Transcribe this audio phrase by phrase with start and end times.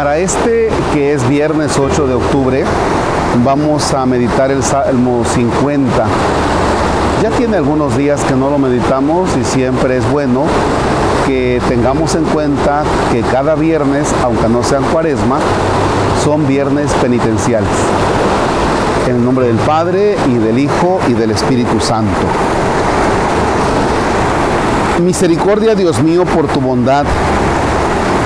[0.00, 2.64] Para este que es viernes 8 de octubre,
[3.44, 6.06] vamos a meditar el Salmo 50.
[7.22, 10.44] Ya tiene algunos días que no lo meditamos y siempre es bueno
[11.26, 15.38] que tengamos en cuenta que cada viernes, aunque no sean cuaresma,
[16.24, 17.68] son viernes penitenciales.
[19.06, 22.16] En el nombre del Padre y del Hijo y del Espíritu Santo.
[25.02, 27.04] Misericordia, Dios mío, por tu bondad,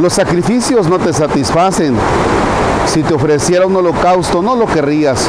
[0.00, 1.94] Los sacrificios no te satisfacen.
[2.86, 5.26] Si te ofreciera un holocausto, no lo querrías.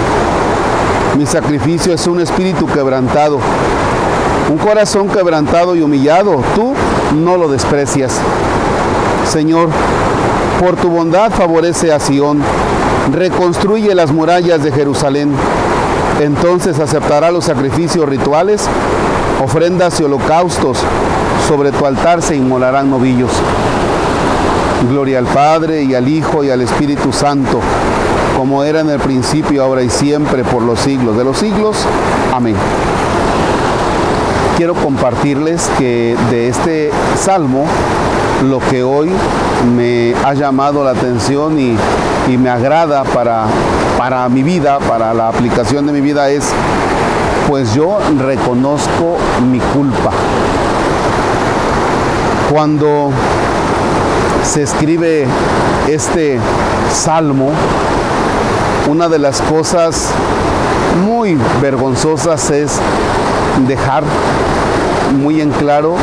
[1.18, 3.40] Mi sacrificio es un espíritu quebrantado,
[4.52, 6.44] un corazón quebrantado y humillado.
[6.54, 6.74] Tú
[7.16, 8.20] no lo desprecias.
[9.32, 9.70] Señor,
[10.60, 12.42] por tu bondad favorece a Sión,
[13.14, 15.32] reconstruye las murallas de Jerusalén.
[16.20, 18.68] Entonces aceptará los sacrificios rituales,
[19.44, 20.80] ofrendas y holocaustos.
[21.48, 23.32] Sobre tu altar se inmolarán novillos.
[24.90, 27.60] Gloria al Padre y al Hijo y al Espíritu Santo
[28.38, 31.76] como era en el principio, ahora y siempre, por los siglos de los siglos.
[32.32, 32.56] Amén.
[34.58, 37.66] Quiero compartirles que de este salmo,
[38.48, 39.10] lo que hoy
[39.76, 41.76] me ha llamado la atención y,
[42.38, 43.46] me agrada para,
[43.98, 46.50] para mi vida, para la aplicación de mi vida es,
[47.48, 49.18] pues yo reconozco
[49.50, 50.12] mi culpa.
[52.52, 53.12] Cuando
[54.48, 55.26] se escribe
[55.90, 56.40] este
[56.94, 57.52] salmo,
[58.90, 60.10] una de las cosas
[61.06, 62.80] muy vergonzosas es
[63.68, 64.04] dejar
[65.22, 65.96] muy en claro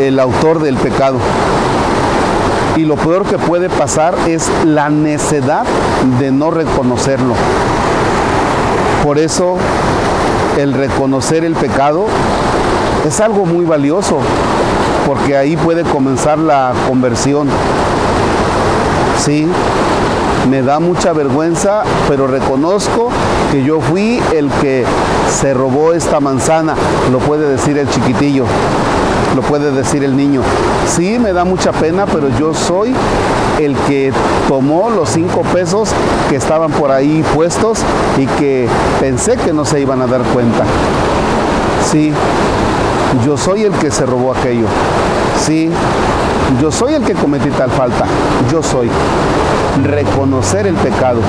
[0.00, 1.18] el autor del pecado.
[2.76, 5.64] Y lo peor que puede pasar es la necedad
[6.18, 7.34] de no reconocerlo.
[9.04, 9.56] Por eso
[10.56, 12.06] el reconocer el pecado
[13.06, 14.18] es algo muy valioso,
[15.06, 17.48] porque ahí puede comenzar la conversión.
[19.18, 19.46] Sí,
[20.50, 23.08] me da mucha vergüenza, pero reconozco
[23.50, 24.84] que yo fui el que
[25.30, 26.74] se robó esta manzana,
[27.10, 28.44] lo puede decir el chiquitillo,
[29.34, 30.42] lo puede decir el niño.
[30.86, 32.94] Sí, me da mucha pena, pero yo soy
[33.58, 34.12] el que
[34.48, 35.90] tomó los cinco pesos
[36.28, 37.78] que estaban por ahí puestos
[38.18, 38.68] y que
[39.00, 40.64] pensé que no se iban a dar cuenta.
[41.90, 42.12] Sí,
[43.24, 44.66] yo soy el que se robó aquello.
[45.44, 45.70] Sí,
[46.60, 48.04] yo soy el que cometí tal falta.
[48.50, 48.90] Yo soy.
[49.84, 51.20] Reconocer el pecado.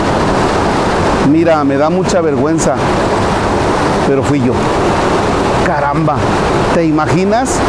[1.32, 2.76] Mira, me da mucha vergüenza,
[4.08, 4.54] pero fui yo.
[5.66, 6.16] Caramba,
[6.74, 7.60] ¿te imaginas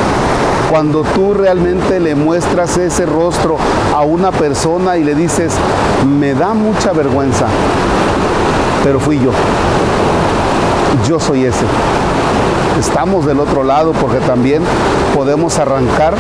[0.71, 3.57] cuando tú realmente le muestras ese rostro
[3.95, 5.53] a una persona y le dices,
[6.07, 7.47] me da mucha vergüenza,
[8.85, 9.31] pero fui yo.
[11.09, 11.65] Yo soy ese.
[12.79, 14.63] Estamos del otro lado porque también
[15.15, 16.15] podemos arrancar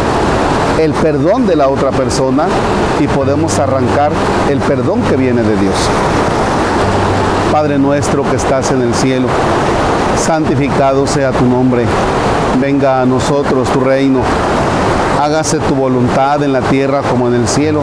[0.80, 2.46] el perdón de la otra persona
[2.98, 4.10] y podemos arrancar
[4.48, 5.74] el perdón que viene de Dios.
[7.52, 9.28] Padre nuestro que estás en el cielo,
[10.18, 11.84] santificado sea tu nombre,
[12.60, 14.20] venga a nosotros tu reino,
[15.22, 17.82] hágase tu voluntad en la tierra como en el cielo.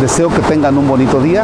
[0.00, 1.42] Deseo que tengan un bonito día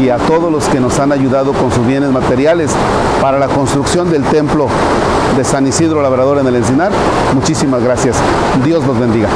[0.00, 2.72] y a todos los que nos han ayudado con sus bienes materiales
[3.20, 4.66] para la construcción del templo
[5.36, 6.90] de San Isidro Labrador en el Encinar.
[7.32, 8.16] Muchísimas gracias.
[8.64, 9.28] Dios los bendiga.